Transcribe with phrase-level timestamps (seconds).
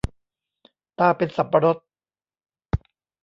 [0.99, 1.77] ตาเป็นสับปะรด